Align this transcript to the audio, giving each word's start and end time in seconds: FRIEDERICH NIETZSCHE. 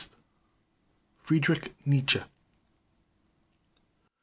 FRIEDERICH 1.21 1.75
NIETZSCHE. 1.85 2.23